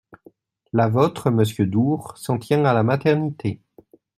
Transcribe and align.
Le 0.73 0.89
vôtre, 0.89 1.29
monsieur 1.29 1.67
Door, 1.67 2.17
s’en 2.17 2.39
tient 2.39 2.65
à 2.65 2.73
la 2.73 2.81
maternité. 2.81 3.61